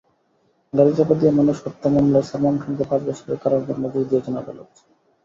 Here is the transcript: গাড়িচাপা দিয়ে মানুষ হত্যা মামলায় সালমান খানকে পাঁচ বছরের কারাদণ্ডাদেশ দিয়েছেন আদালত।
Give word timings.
গাড়িচাপা 0.73 1.13
দিয়ে 1.15 1.31
মানুষ 1.31 1.57
হত্যা 1.65 1.87
মামলায় 1.89 2.27
সালমান 2.29 2.55
খানকে 2.61 2.83
পাঁচ 2.89 3.01
বছরের 3.07 3.37
কারাদণ্ডাদেশ 3.43 4.03
দিয়েছেন 4.09 4.35
আদালত। 4.41 4.69